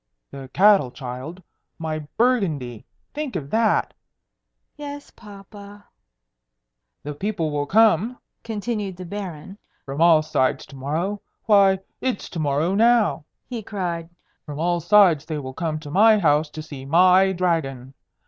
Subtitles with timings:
[0.31, 1.43] "The cattle, child!
[1.77, 2.87] my Burgundy!
[3.13, 3.93] Think of that!"
[4.75, 5.85] "Yes, papa."
[7.03, 12.39] "The people will come," continued the Baron, "from all sides to morrow why, it's to
[12.39, 14.09] morrow now!" he cried.
[14.43, 17.93] "From all sides they will come to my house to see my Dragon.